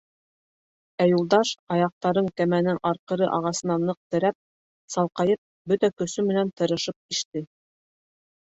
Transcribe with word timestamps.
Ә 1.03 1.05
Юлдаш 1.09 1.51
аяҡтарын 1.75 2.31
кәмәнең 2.41 2.79
арҡыры 2.93 3.29
ағасына 3.37 3.77
ныҡ 3.83 4.01
терәп, 4.15 4.39
салҡайып, 4.97 5.43
бөтә 5.73 5.93
көсө 6.03 6.29
менән 6.33 6.53
тырышып 6.63 7.17
иште. 7.19 7.47